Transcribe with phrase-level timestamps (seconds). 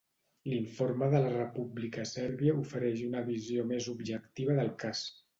[0.51, 5.03] L'informe de la República Sèrbia ofereix una visió més objectiva del cas.